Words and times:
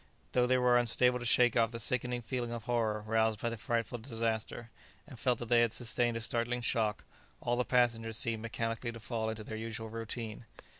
Though 0.31 0.47
they 0.47 0.57
were 0.57 0.79
unable 0.79 1.19
to 1.19 1.25
shake 1.25 1.55
off 1.55 1.69
the 1.69 1.79
sickening 1.79 2.23
feeling 2.23 2.51
of 2.51 2.63
horror 2.63 3.01
roused 3.05 3.39
by 3.39 3.49
the 3.51 3.55
frightful 3.57 3.99
disaster, 3.99 4.71
and 5.05 5.19
felt 5.19 5.37
that 5.37 5.49
they 5.49 5.61
had 5.61 5.71
sustained 5.73 6.17
a 6.17 6.21
startling 6.21 6.61
shock, 6.61 7.03
all 7.39 7.55
the 7.55 7.63
passengers 7.63 8.17
seemed 8.17 8.41
mechanically 8.41 8.91
to 8.91 8.99
fall 8.99 9.29
into 9.29 9.43
their 9.43 9.57
usual 9.57 9.89
routine. 9.89 10.47